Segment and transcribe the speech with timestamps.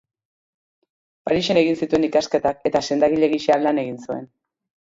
[1.29, 4.27] Parisen egin zituen ikasketak, eta sendagile gisa lan egin zuen.